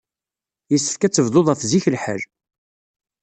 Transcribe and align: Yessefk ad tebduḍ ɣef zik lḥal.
Yessefk 0.71 1.01
ad 1.03 1.13
tebduḍ 1.13 1.47
ɣef 1.49 1.61
zik 1.71 1.85
lḥal. 1.95 2.21